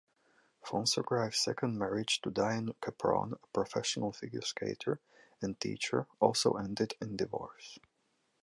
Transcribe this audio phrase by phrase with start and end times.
[0.65, 4.99] Fonssagrives's second marriage-to Diane Capron, a professional figure skater
[5.43, 7.77] and teacher-also ended in divorce.